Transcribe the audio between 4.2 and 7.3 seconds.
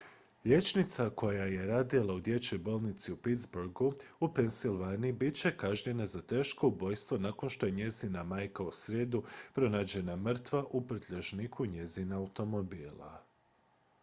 pennsylvaniji bit će kažnjena za teško ubojstvo